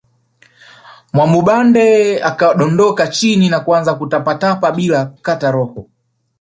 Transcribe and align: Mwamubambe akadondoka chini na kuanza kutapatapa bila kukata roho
Mwamubambe 1.13 1.85
akadondoka 2.23 3.07
chini 3.07 3.49
na 3.49 3.59
kuanza 3.59 3.93
kutapatapa 3.95 4.71
bila 4.71 5.05
kukata 5.05 5.51
roho 5.51 5.89